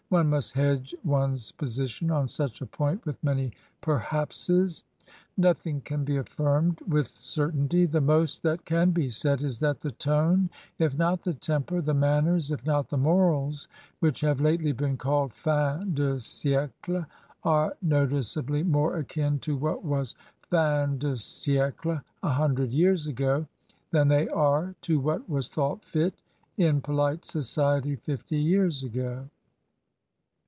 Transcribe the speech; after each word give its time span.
One 0.11 0.29
must 0.29 0.55
hedge 0.55 0.93
one's 1.05 1.53
position 1.53 2.11
on 2.11 2.27
such 2.27 2.59
a 2.61 2.65
point 2.65 3.05
with 3.05 3.23
many 3.23 3.53
perhapses; 3.79 4.83
nothing 5.37 5.79
can 5.79 6.03
be 6.03 6.17
affirmed 6.17 6.81
with 6.85 7.07
certainty; 7.07 7.85
the 7.85 8.01
most 8.01 8.43
that 8.43 8.65
can 8.65 8.91
be 8.91 9.07
said 9.07 9.41
is 9.41 9.61
that 9.61 9.79
the 9.79 9.91
tone 9.93 10.49
if 10.77 10.97
not 10.97 11.23
the 11.23 11.33
temper, 11.33 11.79
the 11.81 11.93
man 11.93 12.25
ners 12.25 12.51
if 12.51 12.65
not 12.65 12.89
the 12.89 12.97
morals, 12.97 13.69
which 14.01 14.19
have 14.19 14.41
lately 14.41 14.73
been 14.73 14.97
called 14.97 15.33
fin 15.33 15.93
de 15.93 16.15
siMe, 16.19 17.05
are 17.45 17.77
noticeably 17.81 18.63
more 18.63 18.97
akin 18.97 19.39
to 19.39 19.55
what 19.55 19.85
was 19.85 20.13
fin 20.49 20.99
de 20.99 21.13
siicle 21.13 22.01
a 22.21 22.29
hundred 22.31 22.73
years 22.73 23.07
ago, 23.07 23.47
than 23.91 24.09
they 24.09 24.27
are 24.27 24.75
to 24.81 24.99
what 24.99 25.29
was 25.29 25.47
thought 25.47 25.85
fit 25.85 26.15
in 26.57 26.81
polite 26.81 27.23
society 27.23 27.95
fifty 27.95 28.35
years 28.37 28.83
ago. 28.83 29.29